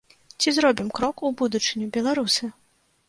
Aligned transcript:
Ці 0.39 0.53
зробім 0.57 0.87
крок 0.99 1.21
у 1.29 1.31
будучыню, 1.43 1.85
беларусы? 1.99 2.51